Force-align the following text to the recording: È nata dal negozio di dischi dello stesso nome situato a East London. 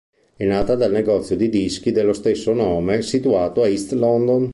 È 0.35 0.43
nata 0.45 0.73
dal 0.73 0.89
negozio 0.91 1.35
di 1.37 1.47
dischi 1.47 1.91
dello 1.91 2.13
stesso 2.13 2.53
nome 2.55 3.03
situato 3.03 3.61
a 3.61 3.67
East 3.67 3.91
London. 3.91 4.49